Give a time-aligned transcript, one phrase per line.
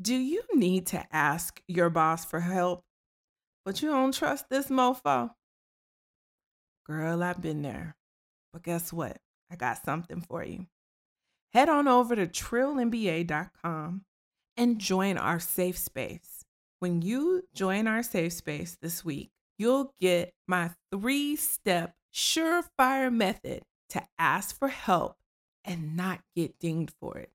[0.00, 2.84] Do you need to ask your boss for help,
[3.64, 5.30] but you don't trust this mofo?
[6.86, 7.96] Girl, I've been there.
[8.52, 9.18] But guess what?
[9.50, 10.66] I got something for you.
[11.52, 14.02] Head on over to trillmba.com
[14.56, 16.44] and join our safe space.
[16.78, 23.62] When you join our safe space this week, you'll get my three step surefire method
[23.90, 25.16] to ask for help
[25.64, 27.32] and not get dinged for it.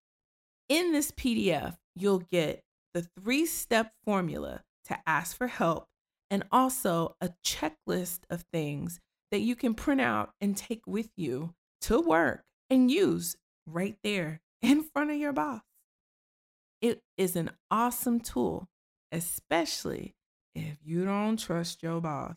[0.70, 2.64] In this PDF, you'll get
[2.94, 5.88] the three step formula to ask for help
[6.30, 9.00] and also a checklist of things
[9.32, 13.36] that you can print out and take with you to work and use
[13.68, 15.62] right there in front of your boss.
[16.82, 18.68] It is an awesome tool,
[19.12, 20.16] especially
[20.54, 22.36] if you don't trust your boss.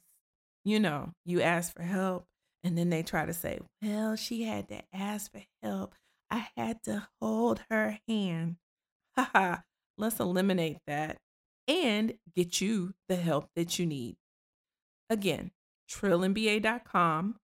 [0.65, 2.27] You know, you ask for help
[2.65, 5.95] and then they try to say, well, she had to ask for help.
[6.31, 8.57] I had to hold her hand.
[9.17, 9.59] Haha,
[9.99, 11.19] let's eliminate that
[11.69, 14.17] and get you the help that you need.
[15.09, 15.53] Again,
[15.91, 17.37] trillmba.com,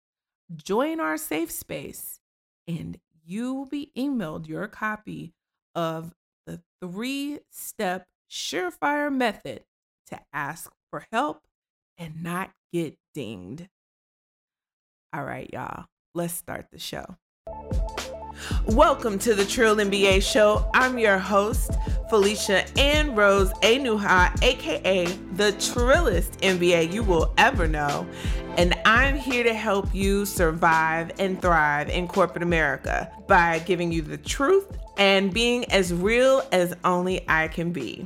[0.55, 2.19] join our safe space,
[2.67, 5.33] and you will be emailed your copy
[5.75, 6.13] of
[6.45, 9.63] the three step surefire method
[10.07, 11.41] to ask for help
[11.97, 13.67] and not get dinged.
[15.13, 17.17] All right, y'all, let's start the show.
[18.65, 20.69] Welcome to the Trill MBA show.
[20.73, 21.71] I'm your host,
[22.09, 28.07] Felicia Ann Rose Anuha, aka the Trillest MBA you will ever know.
[28.57, 34.01] And I'm here to help you survive and thrive in corporate America by giving you
[34.01, 38.05] the truth and being as real as only I can be.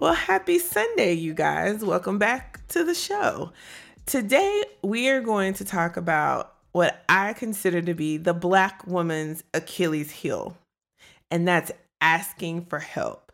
[0.00, 1.84] Well, happy Sunday, you guys.
[1.84, 3.52] Welcome back to the show.
[4.04, 9.44] Today, we are going to talk about what I consider to be the Black woman's
[9.54, 10.56] Achilles heel,
[11.30, 13.32] and that's asking for help.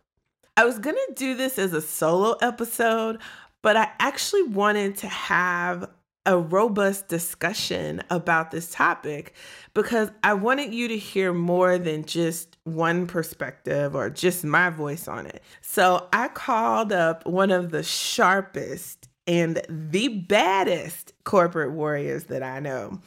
[0.57, 3.19] I was gonna do this as a solo episode,
[3.63, 5.89] but I actually wanted to have
[6.27, 9.33] a robust discussion about this topic
[9.73, 15.09] because I wanted you to hear more than just one perspective or just my voice
[15.09, 15.43] on it.
[15.63, 22.59] So I called up one of the sharpest and the baddest corporate warriors that I
[22.59, 22.99] know.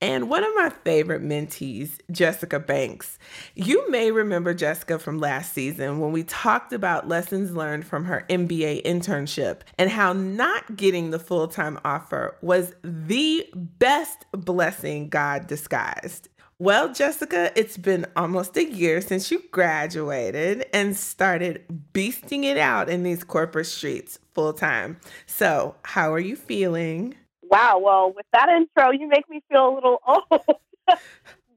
[0.00, 3.18] And one of my favorite mentees, Jessica Banks.
[3.54, 8.24] You may remember Jessica from last season when we talked about lessons learned from her
[8.28, 15.46] MBA internship and how not getting the full time offer was the best blessing God
[15.46, 16.28] disguised.
[16.58, 21.62] Well, Jessica, it's been almost a year since you graduated and started
[21.92, 24.98] beasting it out in these corporate streets full time.
[25.26, 27.14] So, how are you feeling?
[27.42, 30.24] Wow, well, with that intro, you make me feel a little old.
[30.30, 30.98] but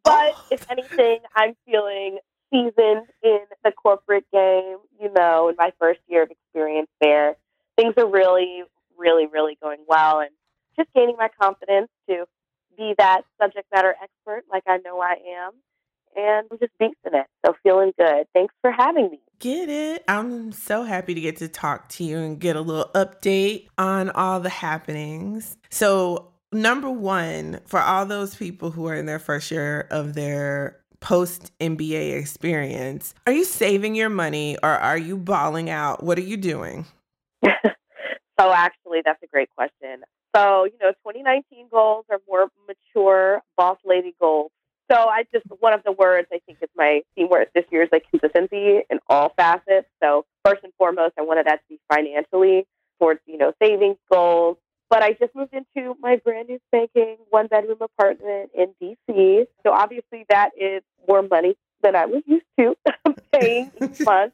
[0.04, 0.46] oh.
[0.52, 2.20] if anything, I'm feeling
[2.52, 7.38] seasoned in the corporate game, you know, in my first year of experience there.
[7.78, 8.64] Things are really,
[8.98, 10.32] really, really going well and
[10.76, 12.26] just gaining my confidence to
[12.80, 15.52] be that subject matter expert like I know I am.
[16.16, 17.28] And I'm just beasting it.
[17.46, 18.26] So feeling good.
[18.34, 19.20] Thanks for having me.
[19.40, 20.04] Get it?
[20.08, 24.10] I'm so happy to get to talk to you and get a little update on
[24.10, 25.56] all the happenings.
[25.70, 30.80] So, number one, for all those people who are in their first year of their
[31.00, 36.04] post MBA experience, are you saving your money or are you balling out?
[36.04, 36.86] What are you doing?
[37.46, 40.02] so, actually, that's a great question.
[40.36, 44.52] So, you know, 2019 goals are more mature boss lady goals.
[44.92, 47.84] So I just one of the words I think is my theme word this year
[47.84, 49.88] is like consistency in all facets.
[50.02, 52.66] So first and foremost, I wanted that to be financially
[53.00, 54.58] towards you know savings goals.
[54.90, 59.46] But I just moved into my brand new spanking one bedroom apartment in DC.
[59.64, 62.76] So obviously that is more money than I was used to
[63.32, 64.34] paying each month.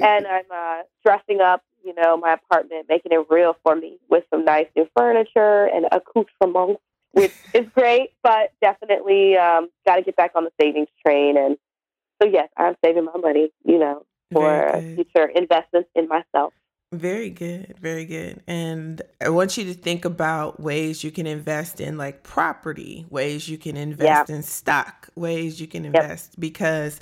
[0.00, 4.24] And I'm uh, dressing up you know, my apartment, making it real for me with
[4.30, 6.80] some nice new furniture and accoutrements,
[7.12, 11.36] which is great, but definitely um, got to get back on the savings train.
[11.36, 11.56] And
[12.20, 16.52] so, yes, I'm saving my money, you know, for future investments in myself.
[16.92, 18.42] Very good, very good.
[18.46, 23.48] And I want you to think about ways you can invest in like property, ways
[23.48, 26.40] you can invest in stock, ways you can invest yep.
[26.40, 27.00] because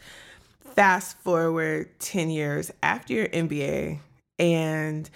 [0.60, 3.98] fast forward 10 years after your MBA,
[4.40, 5.08] and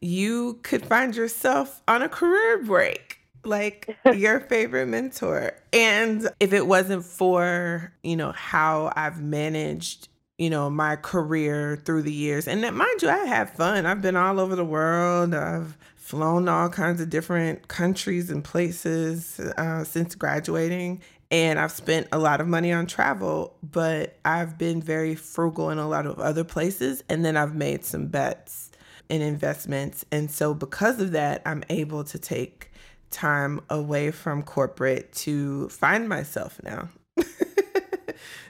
[0.00, 5.54] you could find yourself on a career break like your favorite mentor.
[5.72, 10.08] And if it wasn't for, you know, how I've managed,
[10.38, 13.86] you know, my career through the years, and that, mind you, I have fun.
[13.86, 15.34] I've been all over the world.
[15.34, 21.02] I've flown to all kinds of different countries and places uh, since graduating.
[21.30, 25.76] and I've spent a lot of money on travel, but I've been very frugal in
[25.76, 27.04] a lot of other places.
[27.10, 28.67] And then I've made some bets
[29.10, 30.04] and investments.
[30.10, 32.70] And so, because of that, I'm able to take
[33.10, 36.88] time away from corporate to find myself now.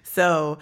[0.02, 0.58] so,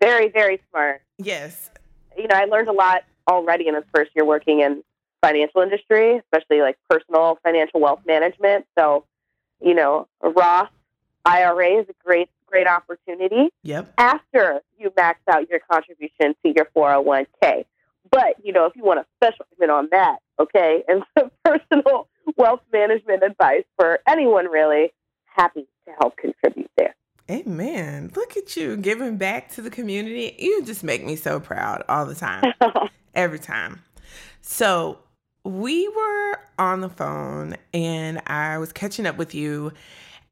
[0.00, 1.02] very, very smart.
[1.18, 1.70] Yes.
[2.16, 4.82] You know, I learned a lot already in this first year working in
[5.22, 8.66] financial industry, especially like personal financial wealth management.
[8.78, 9.04] So,
[9.60, 10.70] you know, Roth
[11.24, 13.50] IRA is a great, great opportunity.
[13.62, 13.92] Yep.
[13.98, 17.64] After you max out your contribution to your 401k.
[18.10, 22.08] But, you know, if you want a special payment on that, okay, and some personal
[22.36, 24.92] wealth management advice for anyone really,
[25.24, 26.94] happy to help contribute there.
[27.30, 28.10] Amen.
[28.16, 30.34] Look at you giving back to the community.
[30.38, 32.54] You just make me so proud all the time,
[33.14, 33.82] every time.
[34.40, 35.00] So,
[35.44, 39.72] we were on the phone and I was catching up with you,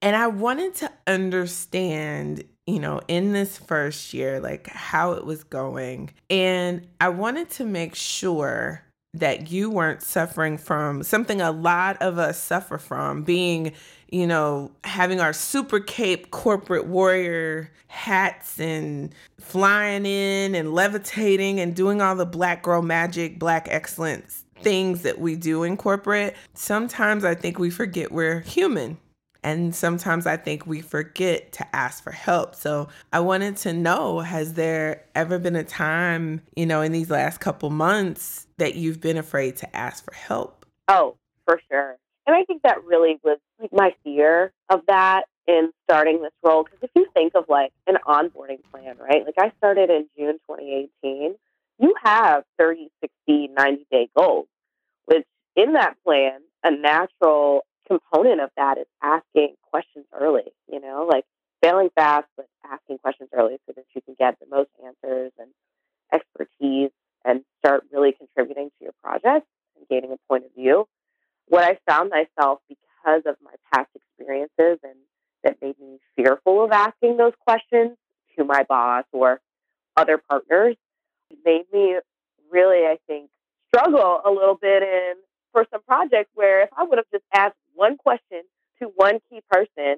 [0.03, 5.45] and I wanted to understand, you know, in this first year, like how it was
[5.45, 6.11] going.
[6.29, 8.83] And I wanted to make sure
[9.15, 13.73] that you weren't suffering from something a lot of us suffer from being,
[14.11, 21.75] you know, having our super cape corporate warrior hats and flying in and levitating and
[21.75, 26.35] doing all the black girl magic, black excellence things that we do in corporate.
[26.55, 28.99] Sometimes I think we forget we're human
[29.47, 32.57] and sometimes I think we forget to ask for help.
[32.57, 37.11] So I wanted to know has there ever been a time, you know, in these
[37.11, 40.67] last couple months that you've been afraid to ask for help?
[40.89, 41.97] Oh, for sure.
[42.27, 46.65] And I think that really was like my fear of that in starting this role.
[46.65, 49.25] Because if you think of like an onboarding plan, right?
[49.25, 51.37] Like I started in June 2018,
[51.79, 54.49] you have 30, 60, 90 day goals,
[55.05, 61.07] which in that plan, a natural component of that is asking questions early, you know,
[61.09, 61.25] like
[61.63, 65.49] failing fast, but asking questions early so that you can get the most answers and
[66.13, 66.91] expertise
[67.25, 69.47] and start really contributing to your project
[69.77, 70.87] and gaining a point of view.
[71.49, 74.97] What I found myself because of my past experiences and
[75.45, 77.97] that made me fearful of asking those questions
[78.37, 79.41] to my boss or
[79.97, 80.77] other partners
[81.45, 81.97] made me
[82.51, 83.31] really, I think,
[83.69, 85.15] struggle a little bit in
[85.53, 88.43] for some projects where if I would have just asked one question
[88.81, 89.97] to one key person,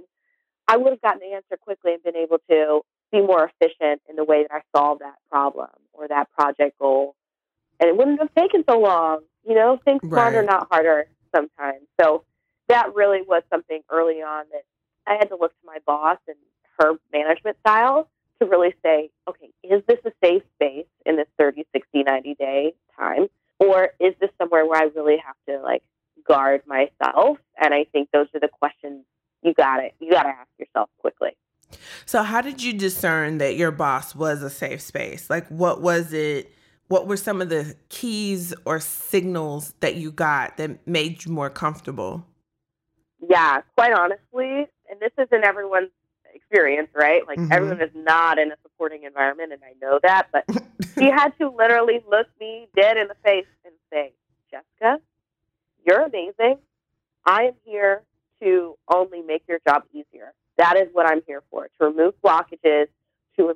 [0.66, 4.16] I would have gotten the answer quickly and been able to be more efficient in
[4.16, 7.14] the way that I solve that problem or that project goal.
[7.80, 9.20] And it wouldn't have taken so long.
[9.46, 10.46] You know, think smarter, right.
[10.46, 11.86] not harder sometimes.
[12.00, 12.25] So
[12.69, 14.64] that really was something early on that
[15.06, 16.36] I had to look to my boss and
[16.78, 18.10] her management style
[18.40, 22.74] to really say, okay, is this a safe space in this 30, 60, 90 day
[22.98, 23.28] time?
[23.58, 25.82] Or is this somewhere where I really have to like
[26.26, 26.90] guard myself?
[27.60, 29.05] And I think those are the questions
[29.43, 29.94] you got it.
[30.00, 31.37] You got to ask yourself quickly.
[32.06, 35.28] So, how did you discern that your boss was a safe space?
[35.28, 36.52] Like, what was it?
[36.88, 41.50] What were some of the keys or signals that you got that made you more
[41.50, 42.26] comfortable?
[43.20, 45.90] Yeah, quite honestly, and this isn't everyone's
[46.32, 47.26] experience, right?
[47.26, 47.52] Like mm-hmm.
[47.52, 50.28] everyone is not in a supporting environment, and I know that.
[50.32, 50.44] But
[50.99, 54.14] he had to literally look me dead in the face and say,
[54.50, 55.02] "Jessica,
[55.87, 56.58] you're amazing.
[57.25, 58.03] I am here
[58.43, 60.32] to only make your job easier.
[60.56, 62.87] That is what I'm here for: to remove blockages,
[63.37, 63.55] to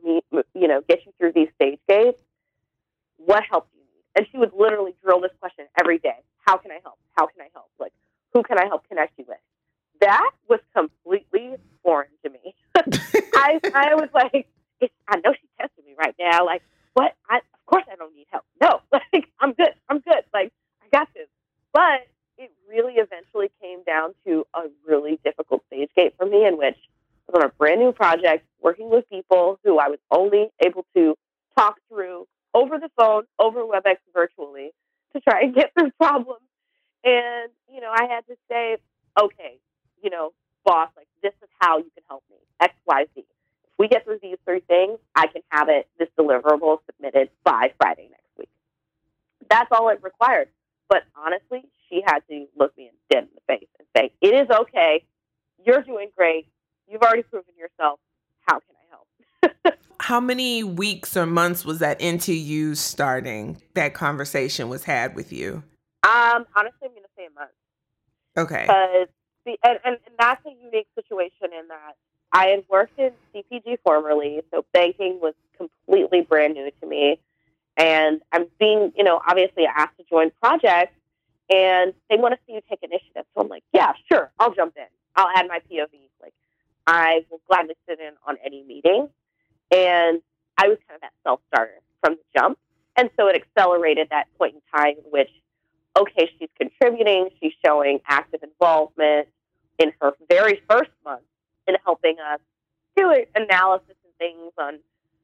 [0.54, 2.20] you know get you through these stage gates.
[3.16, 6.56] What help do you need?" And she would literally drill this question every day: "How
[6.56, 6.98] can I help?
[7.16, 7.70] How can I help?
[7.78, 7.92] Like,
[8.32, 9.38] who can I help connect you with?"
[10.00, 12.54] That was completely foreign to me.
[13.34, 14.48] I I was like,
[15.08, 16.44] I know she's testing me right now.
[16.44, 16.62] Like,
[16.94, 17.14] what?
[17.28, 18.44] I of course I don't need help.
[18.60, 19.74] No, like I'm good.
[19.88, 20.24] I'm good.
[20.32, 20.52] Like
[20.82, 21.28] I got this.
[21.72, 22.06] But
[22.38, 26.76] it really eventually came down to a really difficult stage gate for me, in which
[27.28, 30.84] I was on a brand new project, working with people who I was only able
[30.94, 31.16] to
[31.56, 34.72] talk through over the phone, over WebEx virtually,
[35.14, 36.40] to try and get through problems.
[37.04, 38.76] And you know, I had to say,
[39.20, 39.58] okay,
[40.02, 40.32] you know,
[40.64, 43.20] boss, like this is how you can help me, X, Y, Z.
[43.20, 47.72] If we get through these three things, I can have it, this deliverable submitted by
[47.78, 48.50] Friday next week.
[49.48, 50.48] That's all it required.
[50.88, 54.48] But honestly, she had to look me dead in the face and say, it is
[54.50, 55.04] okay.
[55.64, 56.46] You're doing great.
[56.86, 57.98] You've already proven yourself.
[58.46, 59.76] How can I help?
[60.12, 65.32] How many weeks or months was that into you starting that conversation was had with
[65.32, 65.62] you?
[66.02, 67.50] Um, honestly, I'm going to say a month.
[68.36, 68.64] Okay.
[68.66, 69.08] Because
[69.64, 71.94] and, and, and that's a unique situation in that
[72.30, 77.18] I had worked in CPG formerly, so banking was completely brand new to me.
[77.78, 80.92] And I'm being, you know, obviously asked to join projects,
[81.48, 83.24] and they want to see you take initiative.
[83.34, 84.84] So I'm like, yeah, sure, I'll jump in.
[85.16, 85.88] I'll add my POV.
[86.20, 86.34] Like,
[86.86, 89.08] I will gladly sit in on any meeting.
[89.72, 90.20] And
[90.58, 92.58] I was kind of that self starter from the jump.
[92.96, 95.30] And so it accelerated that point in time which,
[95.96, 99.28] okay, she's contributing, she's showing active involvement
[99.78, 101.22] in her very first month
[101.66, 102.40] in helping us
[102.96, 104.78] do analysis and things on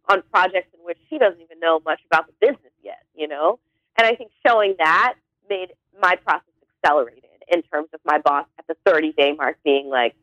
[0.09, 3.59] on projects in which she doesn't even know much about the business yet, you know?
[3.99, 5.15] And I think showing that
[5.51, 5.69] made
[6.01, 6.49] my process
[6.83, 10.15] accelerated in terms of my boss at the 30 day mark being like,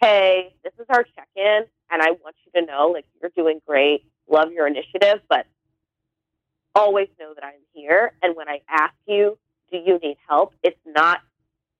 [0.00, 3.60] hey, this is our check in, and I want you to know, like, you're doing
[3.66, 5.46] great, love your initiative, but
[6.74, 8.12] always know that I'm here.
[8.22, 9.38] And when I ask you,
[9.70, 10.54] do you need help?
[10.62, 11.20] It's not,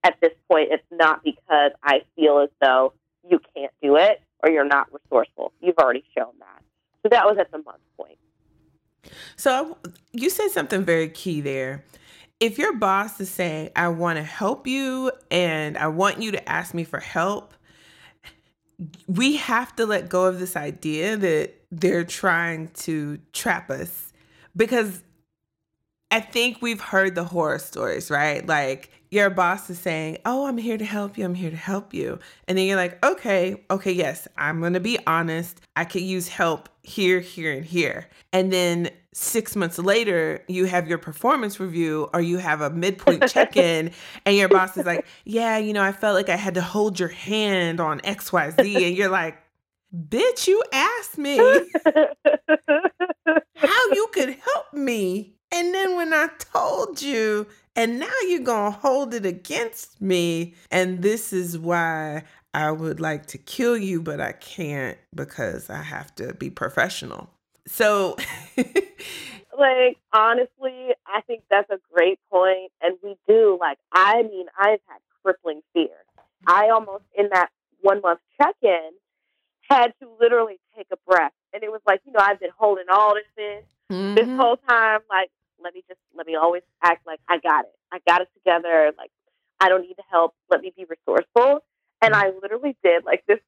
[0.02, 2.94] at this point, it's not because I feel as though
[3.28, 5.52] you can't do it or you're not resourceful.
[5.60, 6.62] You've already shown that.
[7.02, 8.18] So that was at the month point.
[9.36, 9.76] So
[10.12, 11.84] you said something very key there.
[12.40, 16.48] If your boss is saying, I want to help you and I want you to
[16.48, 17.54] ask me for help,
[19.06, 24.12] we have to let go of this idea that they're trying to trap us
[24.54, 25.02] because
[26.10, 28.46] I think we've heard the horror stories, right?
[28.46, 31.24] Like your boss is saying, Oh, I'm here to help you.
[31.24, 32.18] I'm here to help you.
[32.48, 35.60] And then you're like, Okay, okay, yes, I'm going to be honest.
[35.76, 38.08] I could use help here, here, and here.
[38.32, 43.28] And then six months later, you have your performance review or you have a midpoint
[43.28, 43.90] check in,
[44.24, 47.00] and your boss is like, Yeah, you know, I felt like I had to hold
[47.00, 48.86] your hand on XYZ.
[48.86, 49.38] And you're like,
[49.94, 51.38] Bitch, you asked me
[53.54, 55.34] how you could help me.
[55.52, 57.46] And then when I told you,
[57.76, 60.54] and now you're going to hold it against me.
[60.70, 65.82] And this is why I would like to kill you, but I can't because I
[65.82, 67.28] have to be professional.
[67.66, 68.16] So,
[69.58, 72.72] like, honestly, I think that's a great point.
[72.80, 75.90] And we do, like, I mean, I've had crippling fear.
[76.46, 77.50] I almost, in that
[77.82, 78.90] one month check in,
[79.68, 81.32] had to literally take a breath.
[81.52, 84.14] And it was like, you know, I've been holding all this in mm-hmm.
[84.14, 85.00] this whole time.
[85.10, 85.30] Like,
[85.62, 87.72] let me just, let me always act like I got it.
[87.92, 88.92] I got it together.
[88.96, 89.10] Like,
[89.60, 90.34] I don't need the help.
[90.50, 91.60] Let me be resourceful.
[92.02, 93.40] And I literally did like this,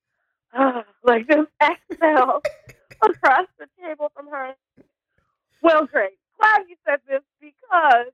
[0.59, 2.43] uh, like this exhale
[3.03, 4.55] across the table from her.
[5.63, 6.19] Well, great.
[6.41, 8.13] Glad you said this because,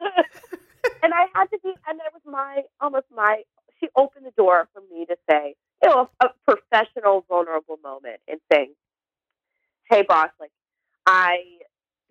[1.02, 3.42] and I had to be, and that was my, almost my,
[3.80, 8.20] she opened the door for me to say, you know, a, a professional, vulnerable moment
[8.28, 8.74] in saying,
[9.90, 10.52] hey, boss, like,
[11.06, 11.38] I,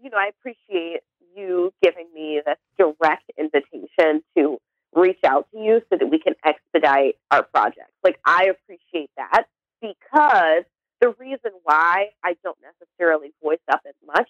[0.01, 1.01] you know, I appreciate
[1.35, 4.59] you giving me this direct invitation to
[4.95, 7.89] reach out to you so that we can expedite our project.
[8.03, 9.45] Like, I appreciate that
[9.81, 10.63] because
[11.01, 14.29] the reason why I don't necessarily voice up as much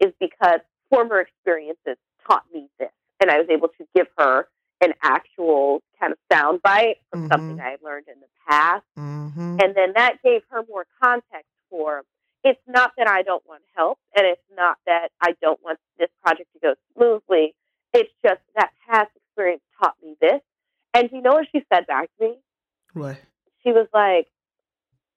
[0.00, 1.96] is because former experiences
[2.26, 2.90] taught me this.
[3.20, 4.48] And I was able to give her
[4.80, 7.32] an actual kind of soundbite from mm-hmm.
[7.32, 8.84] something I learned in the past.
[8.98, 9.58] Mm-hmm.
[9.62, 12.02] And then that gave her more context for
[12.44, 16.10] it's not that I don't want help and it's not that I don't want this
[16.22, 17.54] project to go smoothly.
[17.92, 20.40] It's just that past experience taught me this.
[20.92, 22.34] And do you know what she said back to me?
[22.92, 23.16] What?
[23.62, 24.28] She was like,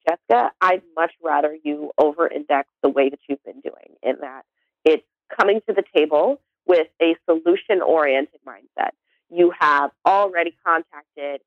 [0.07, 4.43] Jessica, I'd much rather you over index the way that you've been doing in that
[4.85, 5.03] it's
[5.37, 8.91] coming to the table with a solution oriented mindset.
[9.29, 11.41] You have already contacted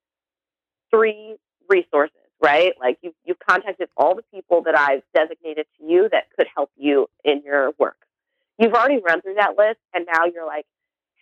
[0.90, 1.36] three
[1.68, 2.72] resources, right?
[2.80, 6.70] Like you've, you've contacted all the people that I've designated to you that could help
[6.76, 7.96] you in your work.
[8.58, 10.66] You've already run through that list, and now you're like,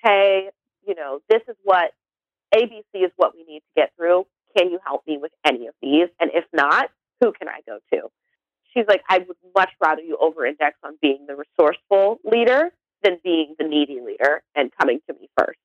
[0.02, 0.50] hey,
[0.86, 1.92] you know, this is what
[2.54, 4.26] ABC is what we need to get through.
[4.56, 6.08] Can you help me with any of these?
[6.20, 8.08] And if not, who can I go to?
[8.74, 12.70] She's like, I would much rather you over index on being the resourceful leader
[13.02, 15.58] than being the needy leader and coming to me first.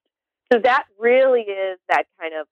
[0.51, 2.47] So that really is that kind of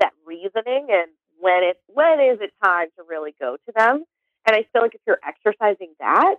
[0.00, 1.10] that reasoning and
[1.40, 4.04] when it when is it time to really go to them?
[4.46, 6.36] And I feel like if you're exercising that,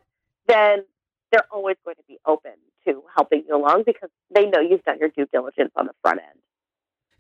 [0.47, 0.85] then
[1.31, 2.51] they're always going to be open
[2.87, 6.19] to helping you along because they know you've done your due diligence on the front
[6.19, 6.39] end.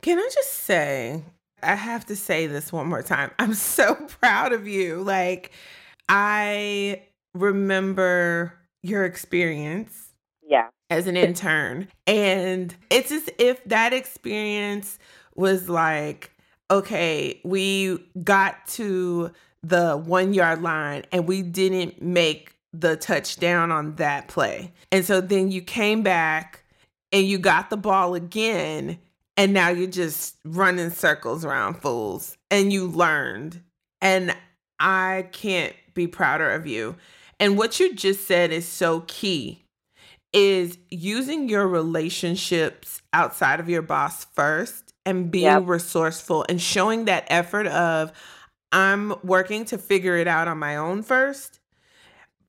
[0.01, 1.23] Can I just say,
[1.63, 3.31] I have to say this one more time.
[3.39, 5.01] I'm so proud of you.
[5.01, 5.51] Like,
[6.07, 7.01] I
[7.33, 8.53] remember
[8.83, 10.13] your experience.
[10.47, 10.67] Yeah.
[10.91, 11.87] As an intern.
[12.05, 14.99] And it's as if that experience
[15.35, 16.31] was like,
[16.71, 19.31] okay, we got to
[19.63, 24.71] the one yard line and we didn't make the touchdown on that play.
[24.91, 26.63] And so then you came back
[27.11, 28.99] and you got the ball again
[29.37, 33.61] and now you're just running circles around fools and you learned.
[34.01, 34.35] And
[34.79, 36.95] I can't be prouder of you.
[37.39, 39.63] And what you just said is so key
[40.31, 45.63] is using your relationships outside of your boss first and being yep.
[45.65, 48.11] resourceful and showing that effort of
[48.71, 51.59] I'm working to figure it out on my own first.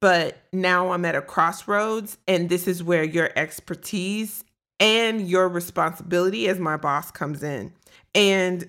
[0.00, 4.44] But now I'm at a crossroads, and this is where your expertise
[4.78, 7.72] and your responsibility as my boss comes in.
[8.14, 8.68] And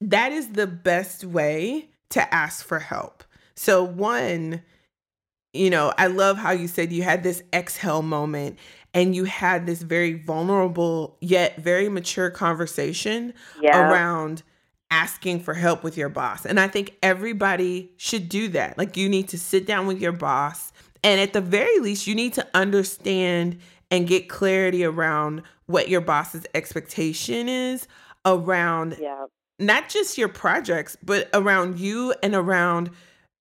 [0.00, 3.24] that is the best way to ask for help.
[3.56, 4.62] So, one,
[5.52, 8.58] you know, I love how you said you had this exhale moment
[8.92, 13.90] and you had this very vulnerable yet very mature conversation yeah.
[13.90, 14.42] around
[14.90, 16.44] asking for help with your boss.
[16.44, 18.76] And I think everybody should do that.
[18.76, 22.14] Like you need to sit down with your boss and at the very least you
[22.14, 23.58] need to understand
[23.90, 27.86] and get clarity around what your boss's expectation is
[28.26, 29.26] around yeah.
[29.58, 32.90] not just your projects but around you and around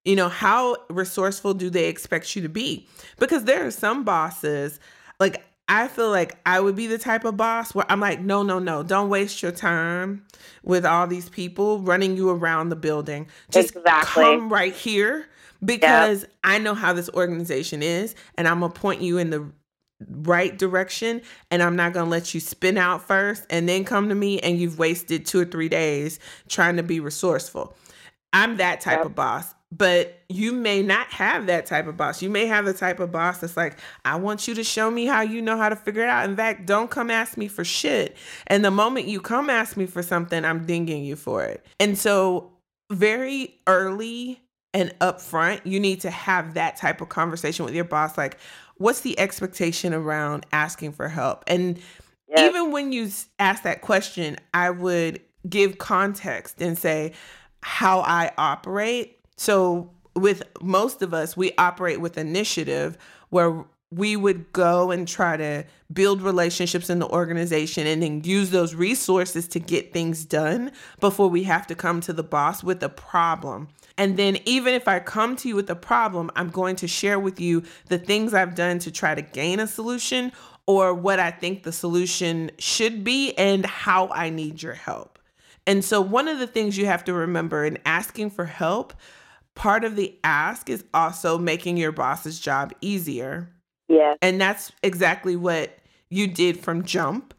[0.05, 2.87] you know how resourceful do they expect you to be
[3.17, 4.79] because there are some bosses
[5.19, 8.41] like I feel like I would be the type of boss where I'm like, no,
[8.41, 10.25] no, no, don't waste your time
[10.63, 13.27] with all these people running you around the building.
[13.51, 14.23] Just exactly.
[14.23, 15.27] come right here
[15.63, 16.31] because yep.
[16.43, 19.47] I know how this organization is and I'm going to point you in the
[20.07, 21.21] right direction
[21.51, 24.39] and I'm not going to let you spin out first and then come to me
[24.39, 27.75] and you've wasted 2 or 3 days trying to be resourceful.
[28.33, 29.05] I'm that type yep.
[29.05, 32.21] of boss but you may not have that type of boss.
[32.21, 35.05] You may have the type of boss that's like, I want you to show me
[35.05, 36.27] how you know how to figure it out.
[36.27, 38.17] In fact, don't come ask me for shit.
[38.47, 41.63] And the moment you come ask me for something, I'm dinging you for it.
[41.79, 42.51] And so,
[42.91, 44.41] very early
[44.73, 48.17] and upfront, you need to have that type of conversation with your boss.
[48.17, 48.39] Like,
[48.77, 51.43] what's the expectation around asking for help?
[51.45, 51.77] And
[52.27, 52.49] yes.
[52.49, 57.13] even when you ask that question, I would give context and say,
[57.61, 62.97] how I operate so, with most of us, we operate with initiative
[63.29, 68.49] where we would go and try to build relationships in the organization and then use
[68.49, 72.83] those resources to get things done before we have to come to the boss with
[72.83, 73.69] a problem.
[73.97, 77.17] And then, even if I come to you with a problem, I'm going to share
[77.17, 80.33] with you the things I've done to try to gain a solution
[80.67, 85.17] or what I think the solution should be and how I need your help.
[85.65, 88.93] And so, one of the things you have to remember in asking for help
[89.59, 93.49] part of the ask is also making your boss's job easier.
[93.89, 94.15] Yeah.
[94.21, 95.77] And that's exactly what
[96.09, 97.33] you did from jump.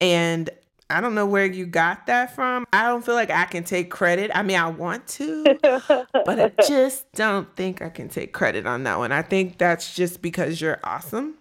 [0.00, 0.48] And
[0.88, 2.64] I don't know where you got that from.
[2.72, 4.30] I don't feel like I can take credit.
[4.34, 8.84] I mean, I want to, but I just don't think I can take credit on
[8.84, 9.12] that one.
[9.12, 11.34] I think that's just because you're awesome.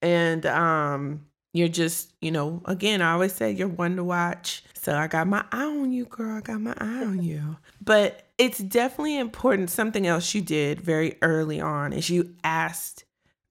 [0.00, 1.26] And um
[1.58, 4.62] you're just, you know, again, I always say you're one to watch.
[4.74, 6.36] So I got my eye on you, girl.
[6.36, 7.56] I got my eye on you.
[7.84, 9.70] But it's definitely important.
[9.70, 13.04] Something else you did very early on is you asked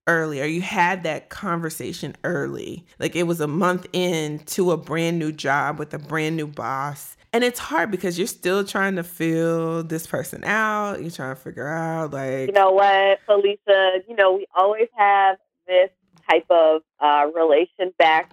[0.08, 0.46] earlier.
[0.46, 2.86] You had that conversation early.
[3.00, 7.15] Like it was a month into a brand new job with a brand new boss.
[7.34, 11.02] And it's hard because you're still trying to fill this person out.
[11.02, 12.48] You're trying to figure out, like.
[12.48, 14.04] You know what, Felicia?
[14.08, 15.38] You know, we always have
[15.68, 15.89] this
[16.29, 18.31] type of uh, relation back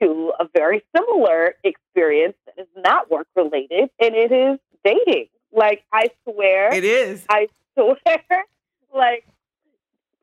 [0.00, 5.28] to a very similar experience that is not work related, and it is dating.
[5.52, 6.74] Like, I swear.
[6.74, 7.24] It is.
[7.28, 7.96] I swear.
[8.94, 9.26] like,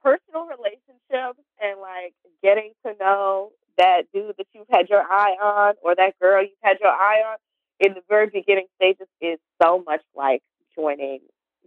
[0.03, 5.75] personal relationships and, like, getting to know that dude that you've had your eye on
[5.81, 7.38] or that girl you've had your eye on
[7.79, 10.43] in the very beginning stages is so much like
[10.75, 11.19] joining,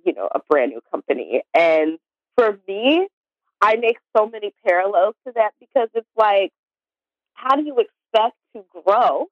[0.05, 1.43] you know, a brand new company.
[1.55, 1.99] And
[2.37, 3.09] for me,
[3.63, 6.51] I make so many parallels to that because it's like,
[7.35, 9.27] how do you expect to grow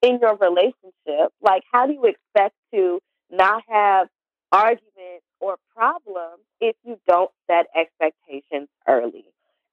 [0.00, 1.30] in your relationship?
[1.42, 4.08] Like, how do you expect to not have
[4.50, 9.26] arguments or problems if you don't set expectations early?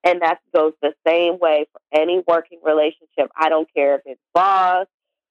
[0.04, 3.30] And that goes the same way for any working relationship.
[3.34, 4.86] I don't care if it's boss,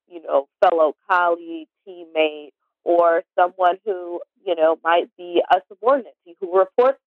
[0.07, 2.49] you know, fellow colleague, teammate,
[2.83, 6.99] or someone who, you know, might be a subordinate who reports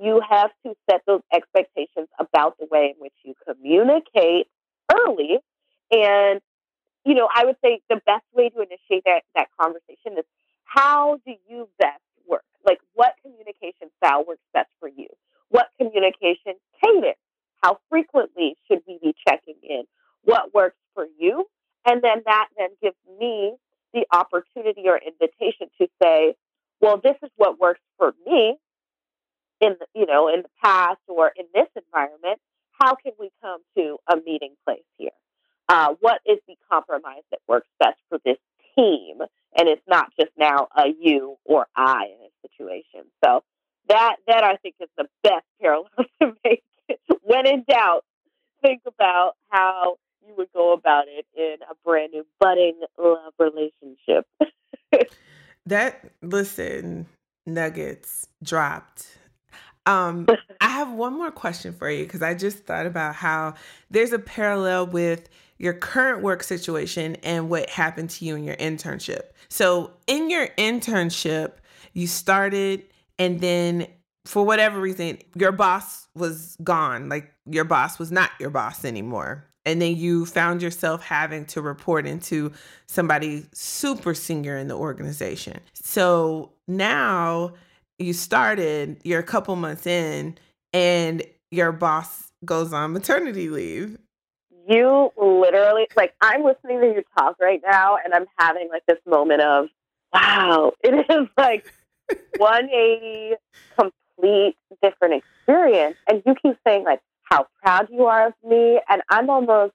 [0.00, 4.46] you have to set those expectations about the way in which you communicate
[4.92, 5.38] early.
[5.90, 6.40] And,
[7.04, 10.24] you know, I would say the best way to initiate that, that conversation is
[10.64, 12.44] how do you best work?
[12.64, 15.08] Like, what communication style works best for you?
[15.50, 17.18] What communication cadence?
[17.62, 19.82] How frequently should we be checking in?
[20.22, 21.46] What works for you?
[21.84, 23.54] And then that then gives me
[23.92, 26.34] the opportunity or invitation to say,
[26.80, 28.56] well, this is what works for me
[29.60, 32.40] in the, you know in the past or in this environment
[32.80, 35.10] how can we come to a meeting place here?
[35.68, 38.38] Uh, what is the compromise that works best for this
[38.74, 39.20] team?
[39.56, 43.10] And it's not just now a you or i in a situation.
[43.24, 43.42] So
[43.88, 45.90] that that i think is the best parallel
[46.22, 46.62] to make.
[47.22, 48.04] When in doubt
[48.62, 49.96] think about how
[50.26, 54.26] you would go about it in a brand new budding love relationship.
[55.66, 57.06] That listen,
[57.46, 59.18] nuggets dropped.
[59.90, 60.26] Um,
[60.60, 63.54] I have one more question for you because I just thought about how
[63.90, 68.56] there's a parallel with your current work situation and what happened to you in your
[68.56, 69.22] internship.
[69.48, 71.52] So, in your internship,
[71.92, 72.84] you started
[73.18, 73.86] and then
[74.24, 77.08] for whatever reason, your boss was gone.
[77.08, 79.46] Like your boss was not your boss anymore.
[79.66, 82.52] And then you found yourself having to report into
[82.86, 85.60] somebody super senior in the organization.
[85.74, 87.54] So now
[88.00, 90.38] you started, you're a couple months in,
[90.72, 93.98] and your boss goes on maternity leave.
[94.68, 98.98] You literally, like, I'm listening to you talk right now, and I'm having like this
[99.06, 99.66] moment of,
[100.12, 101.72] wow, it is like
[102.38, 103.36] 180
[103.78, 105.96] complete different experience.
[106.08, 108.80] And you keep saying like how proud you are of me.
[108.88, 109.72] And I'm almost,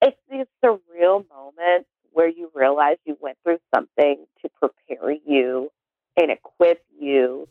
[0.00, 5.70] it's these surreal moments where you realize you went through something to prepare you
[6.16, 7.48] and equip you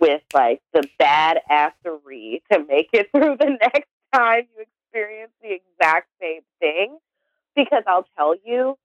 [0.00, 5.52] with like the bad assery to make it through the next time you experience the
[5.52, 6.98] exact same thing.
[7.56, 8.76] Because I'll tell you,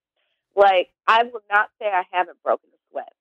[0.55, 3.13] like, I will not say I haven't broken a sweat,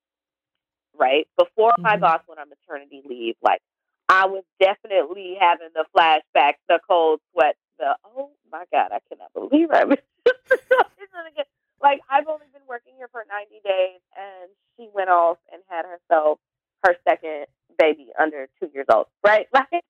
[0.99, 1.27] right?
[1.39, 1.83] Before mm-hmm.
[1.83, 3.63] my boss went on maternity leave, like,
[4.11, 9.33] I was definitely having the flashbacks, the cold sweat, the oh my god, I cannot
[9.35, 9.91] believe I'm
[11.83, 15.85] like I've only been working here for 90 days, and she went off and had
[15.85, 16.39] herself
[16.85, 17.47] her second
[17.79, 19.47] baby under two years old, right?
[19.53, 19.85] Like,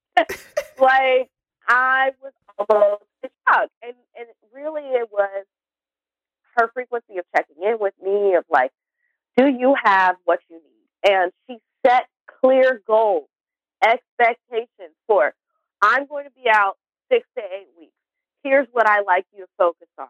[0.80, 1.30] like
[1.68, 5.46] I was almost shocked, and and really it was
[6.56, 8.72] her frequency of checking in with me of like,
[9.36, 11.12] do you have what you need?
[11.12, 12.06] And she set
[12.40, 13.28] clear goals
[13.82, 15.32] expectations for
[15.80, 16.76] I'm going to be out
[17.10, 17.92] six to eight weeks.
[18.42, 20.08] Here's what I like you to focus on.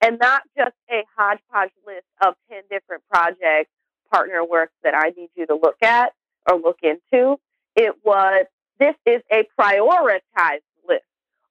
[0.00, 3.70] And not just a hodgepodge list of 10 different projects,
[4.12, 6.12] partner work that I need you to look at
[6.48, 7.36] or look into.
[7.74, 8.46] It was,
[8.78, 11.04] this is a prioritized list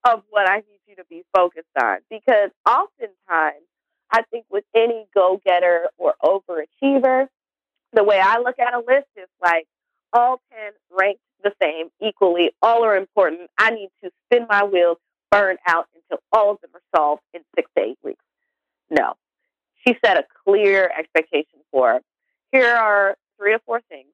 [0.05, 1.97] of what I need you to be focused on.
[2.09, 3.65] Because oftentimes,
[4.11, 7.27] I think with any go getter or overachiever,
[7.93, 9.67] the way I look at a list is like
[10.13, 12.51] all 10 ranked the same equally.
[12.61, 13.49] All are important.
[13.57, 14.97] I need to spin my wheels,
[15.31, 18.23] burn out until all of them are solved in six to eight weeks.
[18.89, 19.13] No.
[19.85, 22.01] She set a clear expectation for
[22.51, 24.07] here are three or four things.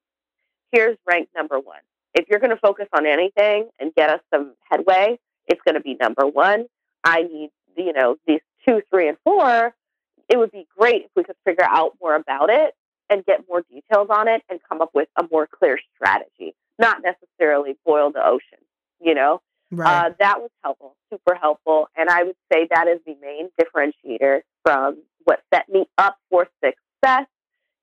[0.71, 1.79] Here's rank number one.
[2.13, 5.81] If you're going to focus on anything and get us some headway, it's going to
[5.81, 6.65] be number one.
[7.03, 9.73] I need, you know, these two, three, and four.
[10.29, 12.73] It would be great if we could figure out more about it
[13.13, 16.97] and get more details on it and come up with a more clear strategy not
[17.03, 18.59] necessarily boil the ocean,
[18.99, 19.41] you know?
[19.71, 20.05] Right.
[20.05, 21.87] Uh, that was helpful, super helpful.
[21.95, 26.47] And I would say that is the main differentiator from what set me up for
[26.63, 27.27] success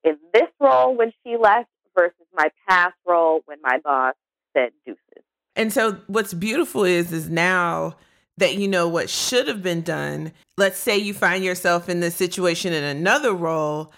[0.05, 4.15] in this role when she left versus my past role when my boss
[4.57, 5.25] said deuces.
[5.57, 7.97] And so what's beautiful is is now
[8.37, 10.33] that you know what should have been done.
[10.57, 13.93] Let's say you find yourself in this situation in another role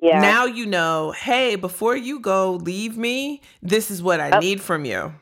[0.00, 0.20] yeah.
[0.20, 3.40] Now you know, hey, before you go, leave me.
[3.62, 4.38] This is what I oh.
[4.38, 5.14] need from you.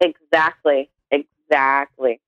[0.00, 0.90] Exactly.
[1.10, 2.20] Exactly.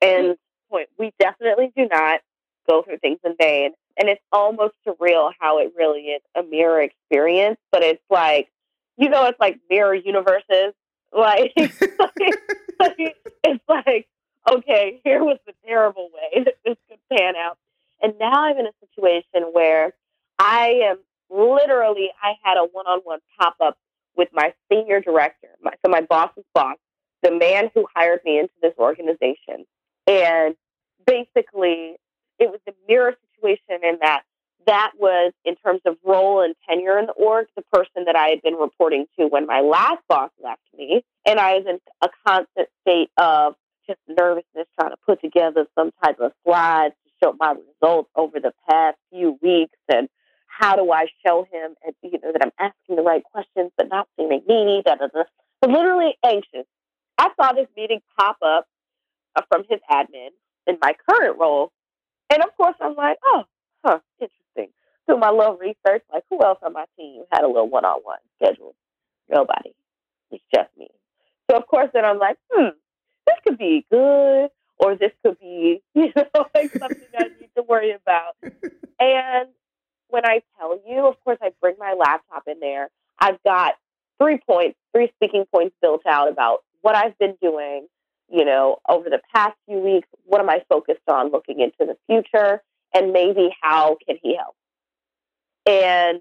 [0.00, 0.36] And
[0.74, 2.20] point, we definitely do not
[2.68, 3.70] go through things in vain.
[3.96, 8.48] And it's almost surreal how it really is a mirror experience, but it's like,
[8.96, 10.74] you know, it's like mirror universes.
[11.16, 12.16] Like, like,
[13.44, 14.08] it's like,
[14.50, 17.56] okay, here was the terrible way that this could pan out.
[18.02, 19.92] And now I'm in a situation where
[20.40, 20.98] I am
[21.34, 23.76] literally, I had a one on one pop up
[24.16, 26.76] with my senior director, my, so my boss's boss,
[27.22, 29.66] the man who hired me into this organization.
[30.06, 30.54] And
[31.06, 31.96] basically,
[32.38, 34.22] it was a mirror situation in that
[34.66, 38.28] that was, in terms of role and tenure in the org, the person that I
[38.28, 41.04] had been reporting to when my last boss left me.
[41.26, 43.54] And I was in a constant state of
[43.86, 48.40] just nervousness trying to put together some type of slides to show my results over
[48.40, 50.08] the past few weeks and
[50.58, 53.88] how do I show him and, you know that I'm asking the right questions but
[53.88, 54.82] not seeming needy?
[54.84, 55.24] Da, da, da.
[55.62, 56.66] So literally anxious.
[57.18, 58.66] I saw this meeting pop up
[59.36, 60.30] uh, from his admin
[60.66, 61.72] in my current role,
[62.30, 63.44] and of course I'm like, oh,
[63.84, 64.72] huh, interesting.
[65.08, 68.74] Do my little research, like who else on my team had a little one-on-one scheduled?
[69.28, 69.74] Nobody.
[70.30, 70.88] It's just me.
[71.50, 72.68] So of course then I'm like, hmm,
[73.26, 77.62] this could be good, or this could be, you know, like something I need to
[77.62, 78.36] worry about.
[79.00, 79.48] And
[80.08, 82.88] when I tell you, of course, I bring my laptop in there.
[83.18, 83.74] I've got
[84.20, 87.86] three points, three speaking points built out about what I've been doing,
[88.30, 90.08] you know, over the past few weeks.
[90.24, 92.62] What am I focused on looking into the future?
[92.94, 94.54] And maybe how can he help?
[95.66, 96.20] And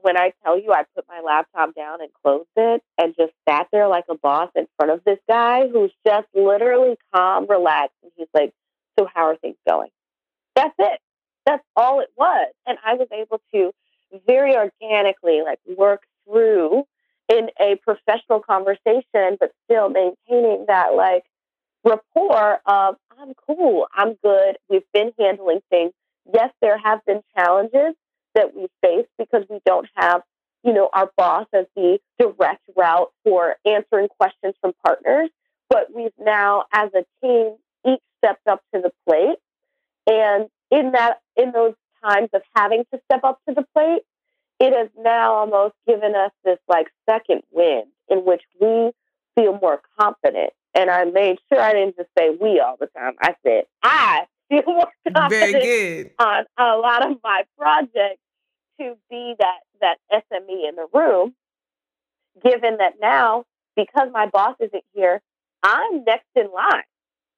[0.00, 3.66] when I tell you I put my laptop down and closed it and just sat
[3.72, 8.12] there like a boss in front of this guy who's just literally calm, relaxed, and
[8.16, 8.52] he's like,
[8.98, 9.90] "So how are things going?"
[10.54, 11.00] That's it.
[11.48, 13.72] That's all it was, and I was able to
[14.26, 16.84] very organically like work through
[17.26, 21.24] in a professional conversation, but still maintaining that like
[21.84, 25.92] rapport of I'm cool, I'm good, we've been handling things.
[26.30, 27.94] Yes, there have been challenges
[28.34, 30.20] that we face because we don't have,
[30.62, 35.30] you know, our boss as the direct route for answering questions from partners.
[35.70, 37.56] But we've now, as a team,
[37.86, 39.38] each stepped up to the plate.
[40.06, 44.02] And in that, in those times of having to step up to the plate,
[44.60, 48.90] it has now almost given us this like second wind in which we
[49.36, 50.52] feel more confident.
[50.74, 53.14] And I made sure I didn't just say we all the time.
[53.20, 56.10] I said I feel more confident Very good.
[56.18, 58.20] on a lot of my projects
[58.80, 61.34] to be that that SME in the room.
[62.42, 65.20] Given that now, because my boss isn't here,
[65.64, 66.84] I'm next in line.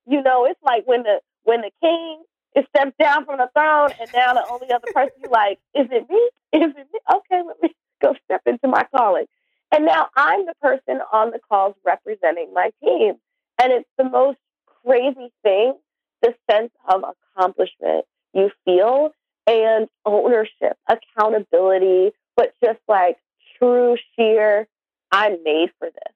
[0.07, 2.23] You know, it's like when the when the king
[2.57, 5.87] is stepped down from the throne, and now the only other person you like is
[5.91, 6.31] it me?
[6.53, 7.01] Is it me?
[7.13, 9.27] Okay, let me go step into my calling.
[9.73, 13.15] And now I'm the person on the calls representing my team,
[13.61, 14.39] and it's the most
[14.85, 15.75] crazy thing.
[16.23, 17.03] The sense of
[17.37, 19.13] accomplishment you feel
[19.47, 23.17] and ownership, accountability, but just like
[23.59, 24.67] true, sheer,
[25.11, 26.15] I'm made for this.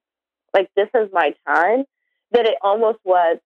[0.53, 1.85] Like, this is my time.
[2.31, 3.37] That it almost was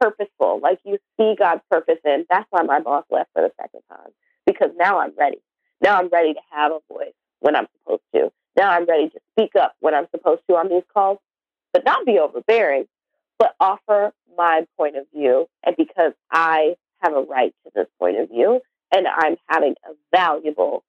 [0.00, 0.60] purposeful.
[0.62, 2.26] Like, you see God's purpose in.
[2.30, 4.10] That's why my boss left for the second time,
[4.46, 5.38] because now I'm ready.
[5.82, 8.32] Now I'm ready to have a voice when I'm supposed to.
[8.56, 11.18] Now I'm ready to speak up when I'm supposed to on these calls,
[11.72, 12.86] but not be overbearing,
[13.38, 15.46] but offer my point of view.
[15.64, 18.60] And because I have a right to this point of view,
[18.92, 20.82] and I'm having a valuable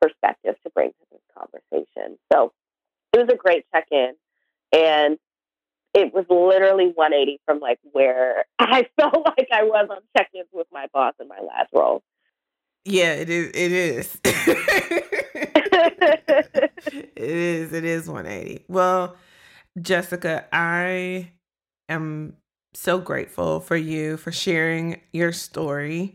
[0.00, 2.18] perspective to bring to this conversation.
[2.32, 2.52] So
[3.12, 4.14] it was a great check in.
[4.72, 5.18] And
[5.94, 10.48] it was literally 180 from like where I felt like I was on check ins
[10.52, 12.02] with my boss in my last role.
[12.84, 13.50] Yeah, it is.
[13.54, 14.20] It is.
[16.64, 17.72] it is.
[17.72, 18.64] It is 180.
[18.68, 19.16] Well,
[19.80, 21.30] Jessica, I
[21.90, 22.36] am
[22.72, 26.14] so grateful for you for sharing your story.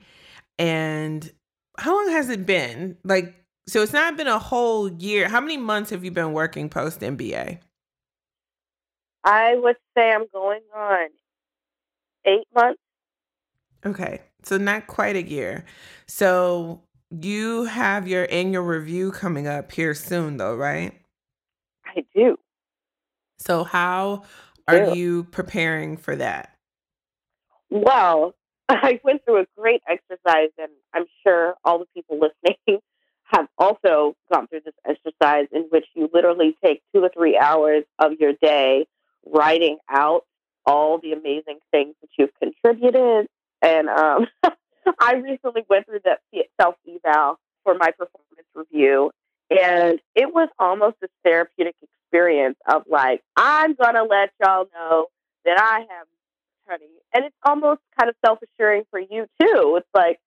[0.58, 1.32] And
[1.78, 2.98] how long has it been?
[3.04, 3.36] Like,
[3.68, 5.28] so it's not been a whole year.
[5.30, 7.60] How many months have you been working post MBA?
[9.26, 11.08] I would say I'm going on
[12.26, 12.80] eight months.
[13.86, 14.22] Okay.
[14.44, 15.66] So not quite a year.
[16.08, 20.94] So you have your annual review coming up here soon though, right?
[21.86, 22.38] I do.
[23.40, 24.24] So how
[24.68, 26.56] are you preparing for that?
[27.70, 28.36] Well,
[28.70, 32.82] I went through a great exercise, and I'm sure all the people listening
[33.26, 37.84] have also gone through this exercise in which you literally take two or three hours
[38.00, 38.86] of your day
[39.26, 40.26] writing out
[40.66, 43.28] all the amazing things that you've contributed.
[43.62, 44.28] And um,
[45.00, 46.20] I recently went through that
[46.60, 49.12] self eval for my performance review,
[49.50, 55.08] and it was almost a therapeutic experience of like, I'm going to let y'all know
[55.46, 56.08] that I have
[56.68, 56.86] honey.
[57.14, 59.76] And it's almost kind of self assuring for you too.
[59.78, 60.20] It's like,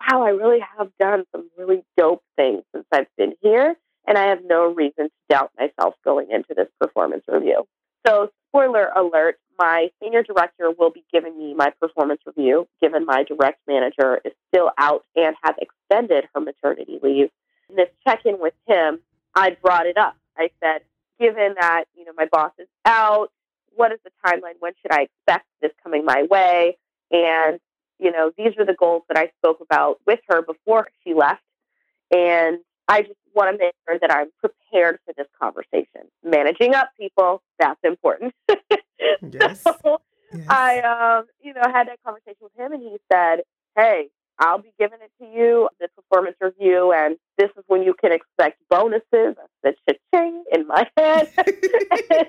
[0.00, 3.74] wow, I really have done some really dope things since I've been here.
[4.06, 7.64] And I have no reason to doubt myself going into this performance review.
[8.06, 13.24] So, spoiler alert, my senior director will be giving me my performance review, given my
[13.24, 17.30] direct manager is still out and has extended her maternity leave.
[17.68, 19.00] In this check in with him,
[19.34, 20.16] I brought it up.
[20.36, 20.80] I said,
[21.20, 23.30] given that, you know, my boss is out,
[23.76, 24.54] what is the timeline?
[24.58, 26.78] When should I expect this coming my way?
[27.10, 27.60] And,
[27.98, 31.42] you know, these are the goals that I spoke about with her before she left.
[32.10, 36.08] And I just want to make sure that I'm prepared for this conversation.
[36.24, 38.34] Managing up people, that's important.
[39.22, 39.62] yes.
[39.62, 40.00] So
[40.32, 40.46] yes.
[40.48, 43.42] I, um, you know, had that conversation with him and he said,
[43.76, 47.94] hey, I'll be giving it to you, the performance review, and this is when you
[47.94, 49.02] can expect bonuses.
[49.12, 51.30] I said, cha-ching in my head.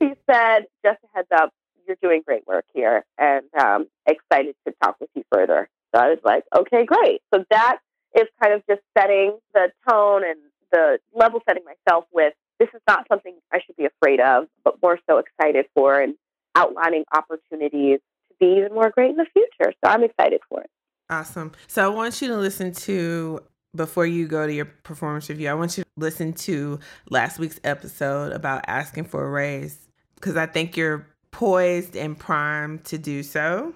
[0.00, 1.52] he said, just a heads up,
[1.86, 5.68] you're doing great work here and um, excited to talk with you further.
[5.94, 7.20] So I was like, okay, great.
[7.34, 7.78] So that
[8.14, 10.38] is kind of just setting the tone and
[10.70, 14.76] the level setting myself with this is not something I should be afraid of, but
[14.82, 16.14] more so excited for and
[16.54, 17.98] outlining opportunities
[18.28, 19.72] to be even more great in the future.
[19.84, 20.70] So I'm excited for it.
[21.10, 21.52] Awesome.
[21.66, 23.40] So I want you to listen to
[23.74, 26.78] before you go to your performance review, I want you to listen to
[27.10, 32.84] last week's episode about asking for a raise because I think you're poised and primed
[32.84, 33.74] to do so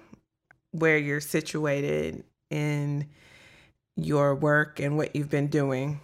[0.71, 3.07] where you're situated in
[3.97, 5.99] your work and what you've been doing.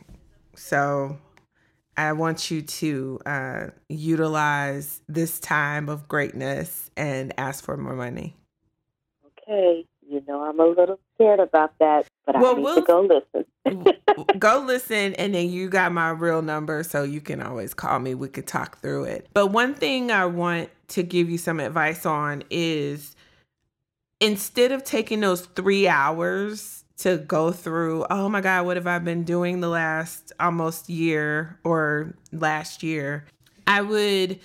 [0.56, 1.18] So
[1.96, 8.36] I want you to uh, utilize this time of greatness and ask for more money.
[9.42, 9.86] Okay.
[10.06, 13.02] You know, I'm a little scared about that, but well, I need we'll, to go
[13.02, 13.86] listen.
[14.40, 18.14] go listen, and then you got my real number, so you can always call me.
[18.14, 19.28] We could talk through it.
[19.34, 23.16] But one thing I want to give you some advice on is
[24.20, 29.00] instead of taking those three hours to go through, oh my God, what have I
[29.00, 33.26] been doing the last almost year or last year?
[33.68, 34.40] I would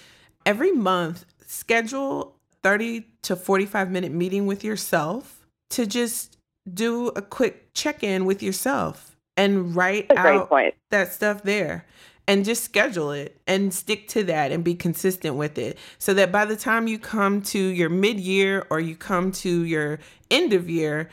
[0.47, 6.39] every month schedule 30 to 45 minute meeting with yourself to just
[6.73, 10.51] do a quick check in with yourself and write out
[10.91, 11.87] that stuff there
[12.27, 16.31] and just schedule it and stick to that and be consistent with it so that
[16.31, 19.99] by the time you come to your mid year or you come to your
[20.31, 21.09] end of year,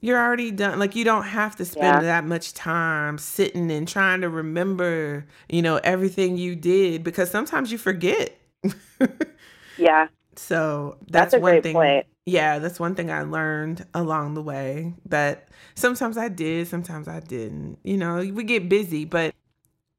[0.00, 0.78] you're already done.
[0.78, 2.00] Like you don't have to spend yeah.
[2.00, 7.70] that much time sitting and trying to remember, you know, everything you did because sometimes
[7.70, 8.38] you forget.
[9.78, 10.08] yeah.
[10.36, 11.74] So that's, that's one thing.
[11.74, 12.06] Point.
[12.26, 17.20] Yeah, that's one thing I learned along the way that sometimes I did, sometimes I
[17.20, 17.78] didn't.
[17.82, 19.34] You know, we get busy, but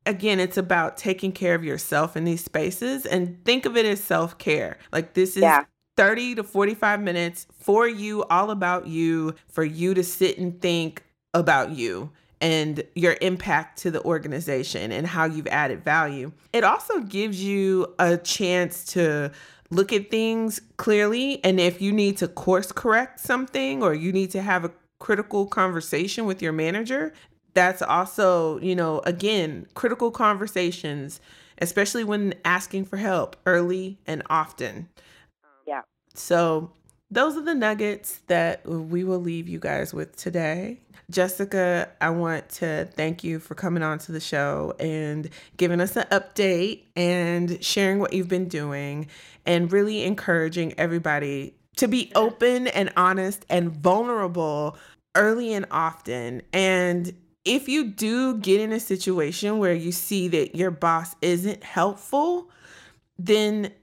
[0.06, 4.04] again, it's about taking care of yourself in these spaces and think of it as
[4.04, 4.78] self care.
[4.92, 5.66] Like this is yeah.
[5.98, 11.04] 30 to 45 minutes for you, all about you, for you to sit and think
[11.34, 16.32] about you and your impact to the organization and how you've added value.
[16.54, 19.32] It also gives you a chance to
[19.70, 21.44] look at things clearly.
[21.44, 25.46] And if you need to course correct something or you need to have a critical
[25.46, 27.14] conversation with your manager,
[27.54, 31.20] that's also, you know, again, critical conversations,
[31.60, 34.90] especially when asking for help early and often.
[36.22, 36.72] So,
[37.10, 40.80] those are the nuggets that we will leave you guys with today.
[41.10, 45.98] Jessica, I want to thank you for coming on to the show and giving us
[45.98, 49.08] an update and sharing what you've been doing
[49.46, 54.78] and really encouraging everybody to be open and honest and vulnerable
[55.16, 56.44] early and often.
[56.54, 61.64] And if you do get in a situation where you see that your boss isn't
[61.64, 62.50] helpful,
[63.18, 63.74] then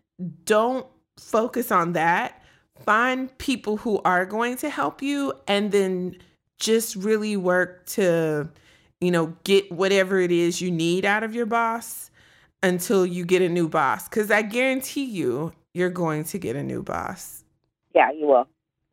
[0.44, 0.86] don't
[1.18, 2.42] focus on that.
[2.80, 6.16] Find people who are going to help you and then
[6.58, 8.48] just really work to,
[9.00, 12.10] you know, get whatever it is you need out of your boss
[12.62, 14.08] until you get a new boss.
[14.08, 17.44] Because I guarantee you, you're going to get a new boss.
[17.94, 18.48] Yeah, you will.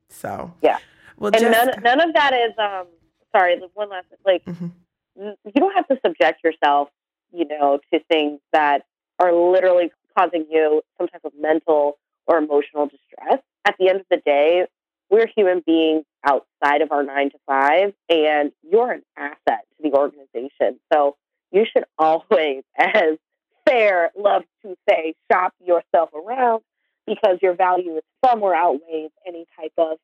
[0.09, 0.77] So, yeah.
[1.17, 2.87] Well, and none, none of that is, um,
[3.35, 4.67] sorry, one last, like, mm-hmm.
[5.15, 6.89] you don't have to subject yourself,
[7.31, 8.85] you know, to things that
[9.19, 13.41] are literally causing you some type of mental or emotional distress.
[13.65, 14.65] At the end of the day,
[15.09, 19.93] we're human beings outside of our nine to five, and you're an asset to the
[19.93, 20.79] organization.
[20.91, 21.15] So
[21.51, 23.17] you should always, as
[23.67, 26.61] Fair loves to say, shop yourself around
[27.07, 29.97] because your value is far more outweighs any type of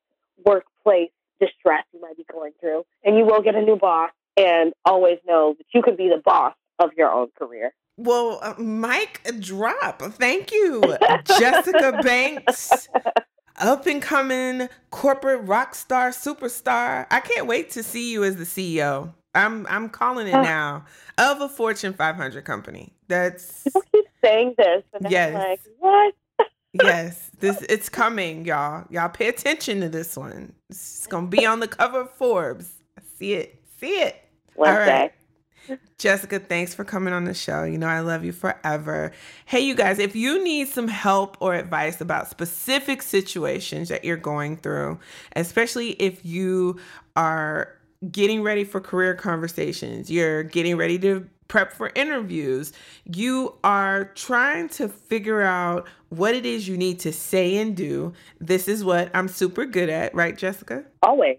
[0.44, 2.84] workplace distress you might be going through.
[3.04, 6.20] And you will get a new boss, and always know that you can be the
[6.24, 7.72] boss of your own career.
[7.96, 10.02] Well, uh, mic, drop.
[10.02, 12.88] Thank you, Jessica Banks
[13.58, 17.06] up and coming corporate rock star superstar.
[17.10, 19.12] I can't wait to see you as the CEO.
[19.34, 20.84] I'm I'm calling it now
[21.18, 22.92] of a Fortune 500 company.
[23.08, 25.34] That's people keep saying this, and yes.
[25.34, 26.14] I'm like, what?
[26.72, 28.86] yes, this it's coming, y'all.
[28.90, 30.52] Y'all pay attention to this one.
[30.70, 32.72] It's gonna be on the cover of Forbes.
[32.98, 33.62] I see it.
[33.78, 34.16] See it.
[34.56, 35.12] All right.
[35.98, 37.64] Jessica, thanks for coming on the show.
[37.64, 39.12] You know, I love you forever.
[39.46, 44.16] Hey, you guys, if you need some help or advice about specific situations that you're
[44.16, 44.98] going through,
[45.36, 46.80] especially if you
[47.16, 47.76] are
[48.10, 52.72] getting ready for career conversations, you're getting ready to prep for interviews,
[53.04, 58.12] you are trying to figure out what it is you need to say and do.
[58.40, 60.84] This is what I'm super good at, right, Jessica?
[61.02, 61.38] Always.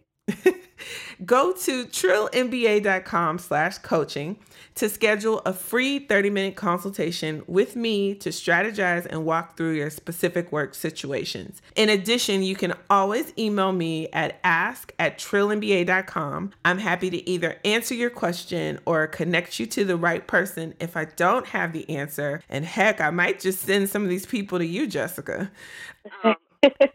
[1.25, 4.37] Go to trillmba.com slash coaching
[4.75, 9.89] to schedule a free 30 minute consultation with me to strategize and walk through your
[9.89, 11.61] specific work situations.
[11.75, 16.51] In addition, you can always email me at ask at trillmba.com.
[16.65, 20.97] I'm happy to either answer your question or connect you to the right person if
[20.97, 22.41] I don't have the answer.
[22.49, 25.51] And heck, I might just send some of these people to you, Jessica.
[26.23, 26.35] Um,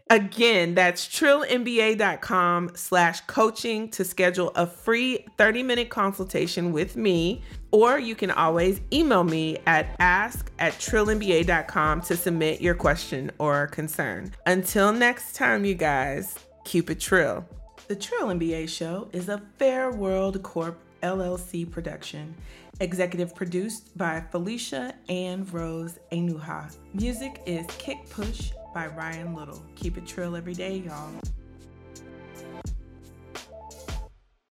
[0.09, 7.41] Again, that's trillmba.com slash coaching to schedule a free 30 minute consultation with me.
[7.71, 13.67] Or you can always email me at ask at trillmba.com to submit your question or
[13.67, 14.33] concern.
[14.45, 17.45] Until next time, you guys, keep it trill.
[17.87, 22.35] The Trill MBA Show is a Fair World Corp LLC production.
[22.81, 26.75] Executive produced by Felicia and Rose Enuha.
[26.93, 29.61] Music is Kick Push by Ryan Little.
[29.75, 31.11] Keep it trill every day, y'all.